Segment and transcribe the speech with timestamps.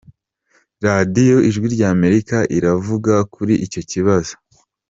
[0.87, 4.33] Radio Ijwi ry’amerika iravuga kuri icyo kibazo